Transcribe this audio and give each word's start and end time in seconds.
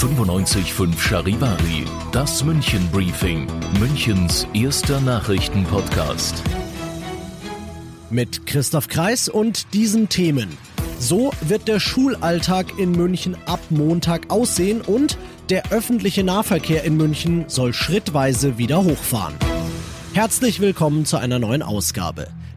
95.5 0.00 0.98
Charivari, 0.98 1.84
das 2.10 2.42
München 2.42 2.88
Briefing, 2.90 3.46
Münchens 3.78 4.46
erster 4.54 4.98
Nachrichtenpodcast. 4.98 6.42
Mit 8.08 8.46
Christoph 8.46 8.88
Kreis 8.88 9.28
und 9.28 9.74
diesen 9.74 10.08
Themen. 10.08 10.56
So 10.98 11.34
wird 11.42 11.68
der 11.68 11.80
Schulalltag 11.80 12.78
in 12.78 12.92
München 12.92 13.36
ab 13.44 13.60
Montag 13.68 14.30
aussehen 14.30 14.80
und 14.80 15.18
der 15.50 15.70
öffentliche 15.70 16.24
Nahverkehr 16.24 16.82
in 16.84 16.96
München 16.96 17.44
soll 17.48 17.74
schrittweise 17.74 18.56
wieder 18.56 18.82
hochfahren. 18.82 19.34
Herzlich 20.14 20.60
willkommen 20.60 21.04
zu 21.04 21.18
einer 21.18 21.38
neuen 21.38 21.62
Ausgabe. 21.62 22.28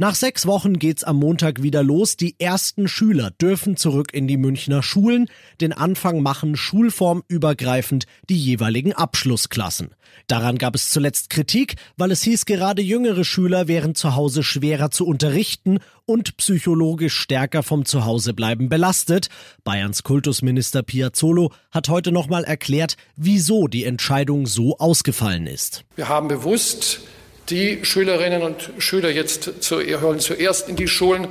Nach 0.00 0.14
sechs 0.14 0.46
Wochen 0.46 0.78
geht's 0.78 1.04
am 1.04 1.18
Montag 1.18 1.62
wieder 1.62 1.82
los. 1.82 2.16
Die 2.16 2.34
ersten 2.38 2.88
Schüler 2.88 3.32
dürfen 3.32 3.76
zurück 3.76 4.14
in 4.14 4.26
die 4.26 4.38
Münchner 4.38 4.82
Schulen. 4.82 5.28
Den 5.60 5.74
Anfang 5.74 6.22
machen 6.22 6.56
schulformübergreifend 6.56 8.06
die 8.30 8.38
jeweiligen 8.38 8.94
Abschlussklassen. 8.94 9.90
Daran 10.26 10.56
gab 10.56 10.74
es 10.74 10.88
zuletzt 10.88 11.28
Kritik, 11.28 11.74
weil 11.98 12.12
es 12.12 12.22
hieß, 12.22 12.46
gerade 12.46 12.80
jüngere 12.80 13.24
Schüler 13.24 13.68
wären 13.68 13.94
zu 13.94 14.14
Hause 14.14 14.42
schwerer 14.42 14.90
zu 14.90 15.06
unterrichten 15.06 15.80
und 16.06 16.38
psychologisch 16.38 17.18
stärker 17.18 17.62
vom 17.62 17.84
Zuhausebleiben 17.84 18.70
belastet. 18.70 19.28
Bayerns 19.64 20.02
Kultusminister 20.02 20.82
Piazzolo 20.82 21.52
hat 21.70 21.90
heute 21.90 22.10
nochmal 22.10 22.44
erklärt, 22.44 22.96
wieso 23.16 23.68
die 23.68 23.84
Entscheidung 23.84 24.46
so 24.46 24.78
ausgefallen 24.78 25.46
ist. 25.46 25.84
Wir 25.94 26.08
haben 26.08 26.28
bewusst 26.28 27.02
die 27.50 27.84
Schülerinnen 27.84 28.42
und 28.42 28.70
Schüler 28.78 29.10
jetzt 29.10 29.62
zu, 29.62 29.80
hören 29.80 30.20
zuerst 30.20 30.68
in 30.68 30.76
die 30.76 30.88
Schulen, 30.88 31.28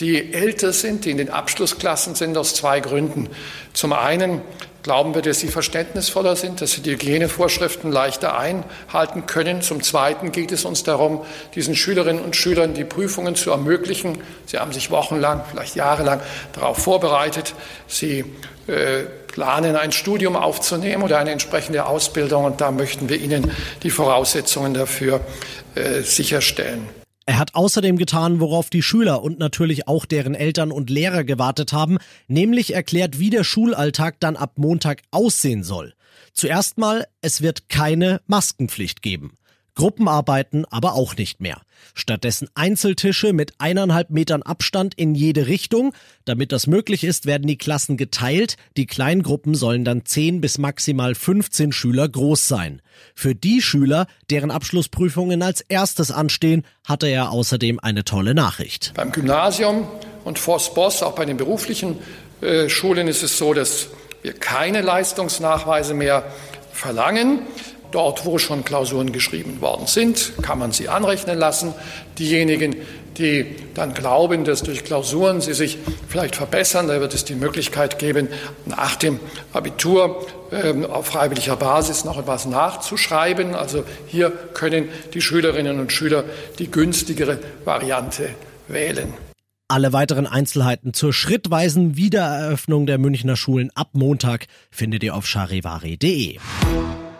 die 0.00 0.32
älter 0.32 0.72
sind, 0.72 1.04
die 1.04 1.10
in 1.10 1.16
den 1.16 1.30
Abschlussklassen 1.30 2.14
sind, 2.14 2.36
aus 2.36 2.54
zwei 2.54 2.80
Gründen. 2.80 3.28
Zum 3.72 3.92
einen 3.92 4.42
glauben 4.82 5.14
wir, 5.14 5.22
dass 5.22 5.40
sie 5.40 5.48
verständnisvoller 5.48 6.36
sind, 6.36 6.60
dass 6.60 6.72
sie 6.72 6.80
die 6.80 6.92
Hygienevorschriften 6.92 7.92
leichter 7.92 8.38
einhalten 8.38 9.26
können. 9.26 9.62
Zum 9.62 9.82
Zweiten 9.82 10.32
geht 10.32 10.52
es 10.52 10.64
uns 10.64 10.82
darum, 10.82 11.24
diesen 11.54 11.76
Schülerinnen 11.76 12.22
und 12.22 12.36
Schülern 12.36 12.74
die 12.74 12.84
Prüfungen 12.84 13.36
zu 13.36 13.50
ermöglichen. 13.50 14.18
Sie 14.46 14.58
haben 14.58 14.72
sich 14.72 14.90
wochenlang, 14.90 15.42
vielleicht 15.50 15.76
jahrelang 15.76 16.20
darauf 16.52 16.78
vorbereitet. 16.78 17.54
Sie 17.86 18.24
äh, 18.66 19.04
planen, 19.28 19.76
ein 19.76 19.92
Studium 19.92 20.36
aufzunehmen 20.36 21.02
oder 21.02 21.18
eine 21.18 21.30
entsprechende 21.30 21.86
Ausbildung. 21.86 22.44
Und 22.44 22.60
da 22.60 22.70
möchten 22.70 23.08
wir 23.08 23.18
Ihnen 23.18 23.50
die 23.82 23.90
Voraussetzungen 23.90 24.74
dafür 24.74 25.20
äh, 25.74 26.02
sicherstellen. 26.02 27.01
Er 27.24 27.38
hat 27.38 27.54
außerdem 27.54 27.98
getan, 27.98 28.40
worauf 28.40 28.68
die 28.68 28.82
Schüler 28.82 29.22
und 29.22 29.38
natürlich 29.38 29.86
auch 29.86 30.06
deren 30.06 30.34
Eltern 30.34 30.72
und 30.72 30.90
Lehrer 30.90 31.22
gewartet 31.22 31.72
haben, 31.72 31.98
nämlich 32.26 32.74
erklärt, 32.74 33.18
wie 33.20 33.30
der 33.30 33.44
Schulalltag 33.44 34.18
dann 34.18 34.36
ab 34.36 34.58
Montag 34.58 35.02
aussehen 35.12 35.62
soll. 35.62 35.94
Zuerst 36.32 36.78
mal, 36.78 37.06
es 37.20 37.40
wird 37.40 37.68
keine 37.68 38.20
Maskenpflicht 38.26 39.02
geben. 39.02 39.36
Gruppenarbeiten 39.74 40.64
aber 40.66 40.94
auch 40.94 41.16
nicht 41.16 41.40
mehr. 41.40 41.60
Stattdessen 41.94 42.48
Einzeltische 42.54 43.32
mit 43.32 43.54
eineinhalb 43.58 44.10
Metern 44.10 44.42
Abstand 44.42 44.94
in 44.94 45.14
jede 45.14 45.46
Richtung. 45.46 45.92
Damit 46.24 46.52
das 46.52 46.66
möglich 46.66 47.04
ist, 47.04 47.26
werden 47.26 47.46
die 47.46 47.58
Klassen 47.58 47.96
geteilt. 47.96 48.56
Die 48.76 48.86
Kleingruppen 48.86 49.54
sollen 49.54 49.84
dann 49.84 50.04
10 50.04 50.40
bis 50.40 50.58
maximal 50.58 51.14
15 51.14 51.72
Schüler 51.72 52.08
groß 52.08 52.48
sein. 52.48 52.82
Für 53.14 53.34
die 53.34 53.60
Schüler, 53.60 54.06
deren 54.30 54.50
Abschlussprüfungen 54.50 55.42
als 55.42 55.60
erstes 55.60 56.10
anstehen, 56.10 56.64
hatte 56.86 57.08
er 57.08 57.30
außerdem 57.30 57.78
eine 57.80 58.04
tolle 58.04 58.34
Nachricht. 58.34 58.92
Beim 58.94 59.12
Gymnasium 59.12 59.88
und 60.24 60.38
Forst 60.38 60.74
Boss, 60.74 61.02
auch 61.02 61.14
bei 61.14 61.24
den 61.24 61.36
beruflichen 61.36 61.98
äh, 62.40 62.68
Schulen 62.68 63.08
ist 63.08 63.22
es 63.22 63.38
so, 63.38 63.54
dass 63.54 63.88
wir 64.22 64.32
keine 64.32 64.82
Leistungsnachweise 64.82 65.94
mehr 65.94 66.24
verlangen. 66.72 67.40
Dort, 67.92 68.24
wo 68.24 68.38
schon 68.38 68.64
Klausuren 68.64 69.12
geschrieben 69.12 69.60
worden 69.60 69.86
sind, 69.86 70.32
kann 70.42 70.58
man 70.58 70.72
sie 70.72 70.88
anrechnen 70.88 71.38
lassen. 71.38 71.74
Diejenigen, 72.18 72.74
die 73.18 73.54
dann 73.74 73.92
glauben, 73.92 74.44
dass 74.44 74.62
durch 74.62 74.84
Klausuren 74.84 75.42
sie 75.42 75.52
sich 75.52 75.78
vielleicht 76.08 76.36
verbessern, 76.36 76.88
da 76.88 77.00
wird 77.00 77.12
es 77.12 77.24
die 77.24 77.34
Möglichkeit 77.34 77.98
geben, 77.98 78.28
nach 78.64 78.96
dem 78.96 79.20
Abitur 79.52 80.26
ähm, 80.50 80.86
auf 80.86 81.06
freiwilliger 81.06 81.56
Basis 81.56 82.04
noch 82.04 82.18
etwas 82.18 82.46
nachzuschreiben. 82.46 83.54
Also 83.54 83.84
hier 84.06 84.30
können 84.30 84.88
die 85.12 85.20
Schülerinnen 85.20 85.78
und 85.78 85.92
Schüler 85.92 86.24
die 86.58 86.70
günstigere 86.70 87.38
Variante 87.66 88.30
wählen. 88.68 89.12
Alle 89.68 89.92
weiteren 89.92 90.26
Einzelheiten 90.26 90.92
zur 90.92 91.12
schrittweisen 91.12 91.96
Wiedereröffnung 91.96 92.86
der 92.86 92.98
Münchner 92.98 93.36
Schulen 93.36 93.70
ab 93.74 93.90
Montag 93.92 94.46
findet 94.70 95.02
ihr 95.02 95.14
auf 95.14 95.26
charivari.de. 95.26 96.38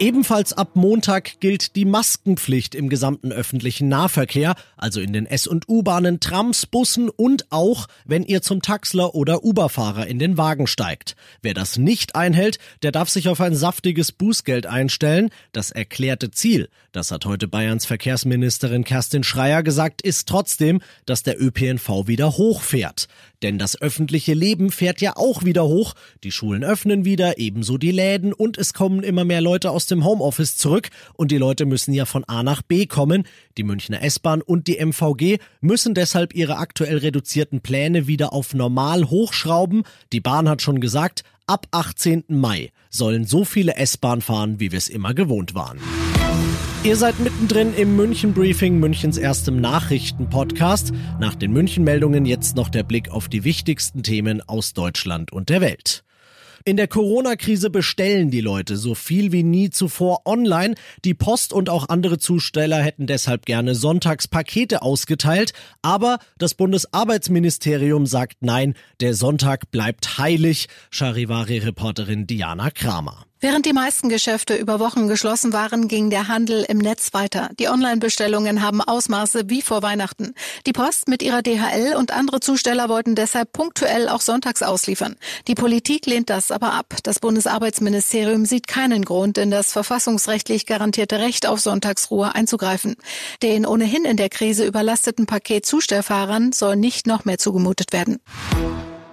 Ebenfalls 0.02 0.52
ab 0.52 0.74
Montag 0.74 1.38
gilt 1.38 1.76
die 1.76 1.84
Maskenpflicht 1.84 2.74
im 2.74 2.88
gesamten 2.88 3.30
öffentlichen 3.30 3.88
Nahverkehr, 3.88 4.56
also 4.76 5.00
in 5.00 5.12
den 5.12 5.26
S- 5.26 5.46
und 5.46 5.68
U-Bahnen, 5.68 6.18
Trams, 6.18 6.66
Bussen 6.66 7.08
und 7.08 7.46
auch, 7.50 7.86
wenn 8.04 8.24
ihr 8.24 8.42
zum 8.42 8.62
Taxler 8.62 9.14
oder 9.14 9.44
Uberfahrer 9.44 10.08
in 10.08 10.18
den 10.18 10.36
Wagen 10.36 10.66
steigt. 10.66 11.14
Wer 11.40 11.54
das 11.54 11.78
nicht 11.78 12.16
einhält, 12.16 12.58
der 12.82 12.90
darf 12.90 13.10
sich 13.10 13.28
auf 13.28 13.40
ein 13.40 13.54
saftiges 13.54 14.10
Bußgeld 14.10 14.66
einstellen. 14.66 15.30
Das 15.52 15.70
erklärte 15.70 16.32
Ziel, 16.32 16.68
das 16.90 17.12
hat 17.12 17.24
heute 17.24 17.46
Bayerns 17.46 17.86
Verkehrsministerin 17.86 18.82
Kerstin 18.82 19.22
Schreier 19.22 19.62
gesagt, 19.62 20.02
ist 20.02 20.28
trotzdem, 20.28 20.80
dass 21.06 21.22
der 21.22 21.40
ÖPNV 21.40 22.08
wieder 22.08 22.36
hochfährt. 22.36 23.06
Denn 23.42 23.56
das 23.56 23.80
öffentliche 23.80 24.34
Leben 24.34 24.72
fährt 24.72 25.00
ja 25.00 25.16
auch 25.16 25.44
wieder 25.44 25.64
hoch. 25.64 25.94
Die 26.24 26.32
Schulen 26.32 26.64
öffnen 26.64 27.04
wieder, 27.04 27.38
ebenso 27.38 27.78
die 27.78 27.92
Läden 27.92 28.32
und 28.32 28.58
es 28.58 28.72
kommen 28.72 29.04
immer 29.04 29.24
mehr 29.24 29.40
Leute 29.40 29.70
aus 29.70 29.91
dem 29.94 30.04
Homeoffice 30.04 30.56
zurück 30.56 30.88
und 31.14 31.30
die 31.30 31.38
Leute 31.38 31.66
müssen 31.66 31.92
ja 31.92 32.04
von 32.04 32.24
A 32.24 32.42
nach 32.42 32.62
B 32.62 32.86
kommen. 32.86 33.24
Die 33.56 33.62
Münchner 33.62 34.02
S-Bahn 34.02 34.42
und 34.42 34.66
die 34.66 34.84
MVG 34.84 35.38
müssen 35.60 35.94
deshalb 35.94 36.34
ihre 36.34 36.56
aktuell 36.56 36.98
reduzierten 36.98 37.60
Pläne 37.60 38.06
wieder 38.06 38.32
auf 38.32 38.54
normal 38.54 39.10
hochschrauben. 39.10 39.84
Die 40.12 40.20
Bahn 40.20 40.48
hat 40.48 40.62
schon 40.62 40.80
gesagt, 40.80 41.24
ab 41.46 41.66
18. 41.70 42.24
Mai 42.28 42.70
sollen 42.90 43.24
so 43.24 43.44
viele 43.44 43.76
S-Bahn 43.76 44.20
fahren, 44.20 44.60
wie 44.60 44.72
wir 44.72 44.78
es 44.78 44.88
immer 44.88 45.14
gewohnt 45.14 45.54
waren. 45.54 45.78
Ihr 46.84 46.96
seid 46.96 47.20
mittendrin 47.20 47.74
im 47.74 47.94
München 47.94 48.34
Briefing, 48.34 48.80
Münchens 48.80 49.16
erstem 49.16 49.60
Nachrichtenpodcast. 49.60 50.92
Nach 51.20 51.36
den 51.36 51.52
München 51.52 51.84
Meldungen 51.84 52.26
jetzt 52.26 52.56
noch 52.56 52.68
der 52.68 52.82
Blick 52.82 53.08
auf 53.08 53.28
die 53.28 53.44
wichtigsten 53.44 54.02
Themen 54.02 54.40
aus 54.40 54.72
Deutschland 54.72 55.32
und 55.32 55.48
der 55.48 55.60
Welt. 55.60 56.02
In 56.64 56.76
der 56.76 56.86
Corona-Krise 56.86 57.70
bestellen 57.70 58.30
die 58.30 58.40
Leute 58.40 58.76
so 58.76 58.94
viel 58.94 59.32
wie 59.32 59.42
nie 59.42 59.70
zuvor 59.70 60.22
online. 60.26 60.76
Die 61.04 61.14
Post 61.14 61.52
und 61.52 61.68
auch 61.68 61.88
andere 61.88 62.18
Zusteller 62.18 62.80
hätten 62.80 63.08
deshalb 63.08 63.46
gerne 63.46 63.74
Sonntagspakete 63.74 64.82
ausgeteilt. 64.82 65.54
Aber 65.82 66.18
das 66.38 66.54
Bundesarbeitsministerium 66.54 68.06
sagt 68.06 68.42
nein, 68.42 68.74
der 69.00 69.14
Sonntag 69.14 69.72
bleibt 69.72 70.18
heilig. 70.18 70.68
Charivari-Reporterin 70.90 72.28
Diana 72.28 72.70
Kramer. 72.70 73.26
Während 73.44 73.66
die 73.66 73.72
meisten 73.72 74.08
Geschäfte 74.08 74.54
über 74.54 74.78
Wochen 74.78 75.08
geschlossen 75.08 75.52
waren, 75.52 75.88
ging 75.88 76.10
der 76.10 76.28
Handel 76.28 76.64
im 76.68 76.78
Netz 76.78 77.12
weiter. 77.12 77.50
Die 77.58 77.68
Online-Bestellungen 77.68 78.62
haben 78.62 78.80
Ausmaße 78.80 79.50
wie 79.50 79.62
vor 79.62 79.82
Weihnachten. 79.82 80.34
Die 80.64 80.72
Post 80.72 81.08
mit 81.08 81.24
ihrer 81.24 81.42
DHL 81.42 81.96
und 81.96 82.12
andere 82.12 82.38
Zusteller 82.38 82.88
wollten 82.88 83.16
deshalb 83.16 83.52
punktuell 83.52 84.08
auch 84.08 84.20
sonntags 84.20 84.62
ausliefern. 84.62 85.16
Die 85.48 85.56
Politik 85.56 86.06
lehnt 86.06 86.30
das 86.30 86.52
aber 86.52 86.72
ab. 86.74 86.94
Das 87.02 87.18
Bundesarbeitsministerium 87.18 88.44
sieht 88.44 88.68
keinen 88.68 89.04
Grund, 89.04 89.38
in 89.38 89.50
das 89.50 89.72
verfassungsrechtlich 89.72 90.64
garantierte 90.64 91.18
Recht 91.18 91.44
auf 91.48 91.58
Sonntagsruhe 91.58 92.36
einzugreifen. 92.36 92.94
Den 93.42 93.66
ohnehin 93.66 94.04
in 94.04 94.18
der 94.18 94.28
Krise 94.28 94.64
überlasteten 94.64 95.26
Paketzustellfahrern 95.26 96.52
soll 96.52 96.76
nicht 96.76 97.08
noch 97.08 97.24
mehr 97.24 97.38
zugemutet 97.38 97.92
werden. 97.92 98.20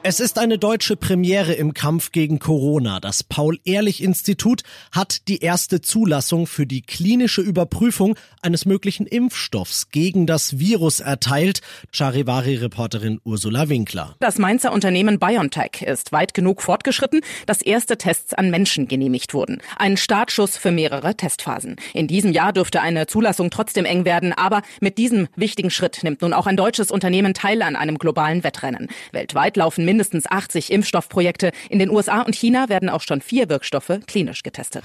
Es 0.02 0.22
ist 0.22 0.40
eine 0.40 0.58
deutsche 0.58 0.96
Premiere 0.96 1.52
im 1.52 1.74
Kampf 1.74 2.14
gegen 2.14 2.40
Corona. 2.40 3.02
Das 3.02 3.22
Paul-Ehrlich-Institut 3.22 4.62
hat 4.94 5.28
die 5.28 5.40
erste 5.40 5.82
Zulassung 5.82 6.48
für 6.48 6.66
die 6.66 6.82
klinische 6.82 7.42
Überprüfung 7.42 8.16
eines 8.42 8.66
möglichen 8.66 9.06
Impfstoffs 9.06 9.90
gegen 9.92 10.26
das 10.26 10.58
Virus 10.58 11.02
erteilt. 11.02 11.60
Charivari-Reporterin 11.92 13.20
Ursula 13.26 13.68
Winkler. 13.68 14.16
Das 14.22 14.38
Mainzer 14.38 14.72
Unternehmen 14.72 15.20
BioNTech 15.20 15.82
ist 15.82 16.14
weit 16.14 16.34
genug 16.34 16.62
fortgeschritten, 16.62 17.20
dass 17.46 17.62
erste 17.62 17.98
Tests 17.98 18.34
an 18.34 18.50
Menschen 18.52 18.88
genehmigt 18.88 19.34
wurden. 19.34 19.62
Ein 19.78 19.98
Startschuss 19.98 20.56
für 20.56 20.72
mehrere 20.72 21.16
Testphasen. 21.16 21.76
In 21.94 22.08
diesem 22.08 22.32
Jahr 22.32 22.54
dürfte 22.54 22.80
eine 22.80 23.08
Zulassung 23.08 23.50
trotzdem 23.50 23.84
eng 23.84 24.06
werden, 24.06 24.32
aber 24.32 24.62
mit 24.80 24.98
diesem 24.98 25.28
wichtigen 25.36 25.72
Schritt 25.72 26.04
nimmt 26.04 26.22
nun 26.22 26.32
auch 26.32 26.48
ein 26.48 26.56
deutsches 26.56 26.90
Unternehmen 26.90 27.34
teil 27.34 27.62
an 27.62 27.76
einem 27.76 27.98
globalen 27.98 28.46
Wettrennen. 28.46 28.88
Weltweit 29.12 29.58
laufen 29.58 29.89
mindestens 29.90 30.30
80 30.30 30.72
Impfstoffprojekte. 30.72 31.52
In 31.70 31.80
den 31.80 31.90
USA 31.90 32.22
und 32.22 32.36
China 32.36 32.70
werden 32.70 32.90
auch 32.90 33.02
schon 33.02 33.22
vier 33.22 33.50
Wirkstoffe 33.50 34.00
klinisch 34.06 34.44
getestet. 34.44 34.84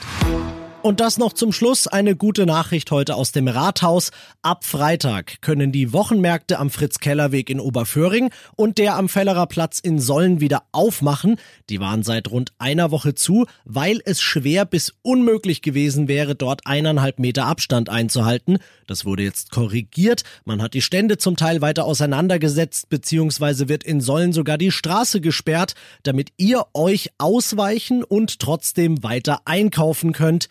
Und 0.85 1.01
das 1.01 1.17
noch 1.17 1.33
zum 1.33 1.51
Schluss 1.51 1.87
eine 1.87 2.15
gute 2.15 2.45
Nachricht 2.45 2.91
heute 2.91 3.15
aus 3.15 3.33
dem 3.33 3.49
Rathaus. 3.49 4.11
Ab 4.43 4.67
Freitag 4.67 5.41
können 5.41 5.73
die 5.73 5.95
Wochenmärkte 5.95 6.59
am 6.59 6.69
Fritz-Keller-Weg 6.69 7.49
in 7.49 7.59
Oberföhring 7.59 8.29
und 8.55 8.77
der 8.77 8.97
am 8.97 9.09
Fellerer 9.09 9.47
Platz 9.47 9.79
in 9.79 9.99
Sollen 9.99 10.43
wieder 10.43 10.65
aufmachen. 10.73 11.37
Die 11.71 11.81
waren 11.81 12.03
seit 12.03 12.31
rund 12.31 12.53
einer 12.59 12.91
Woche 12.91 13.15
zu, 13.15 13.47
weil 13.65 14.03
es 14.05 14.21
schwer 14.21 14.67
bis 14.67 14.93
unmöglich 15.01 15.63
gewesen 15.63 16.07
wäre, 16.07 16.35
dort 16.35 16.67
eineinhalb 16.67 17.19
Meter 17.19 17.47
Abstand 17.47 17.89
einzuhalten. 17.89 18.59
Das 18.87 19.07
wurde 19.07 19.23
jetzt 19.23 19.53
korrigiert. 19.53 20.23
Man 20.45 20.61
hat 20.61 20.75
die 20.75 20.83
Stände 20.83 21.17
zum 21.17 21.39
Teil 21.39 21.63
weiter 21.63 21.87
auseinandergesetzt, 21.87 22.91
beziehungsweise 22.91 23.71
wird 23.71 23.85
in 23.85 24.03
Sollen 24.03 24.35
sogar 24.35 24.59
die 24.59 24.71
Straße 24.71 25.23
gesperrt, 25.23 25.77
damit 26.03 26.35
ihr 26.37 26.67
euch 26.75 27.09
ausweichen 27.17 28.05
und 28.05 28.39
trotzdem 28.39 29.03
weiter 29.03 29.41
einkaufen 29.47 30.13
könnt. 30.13 30.51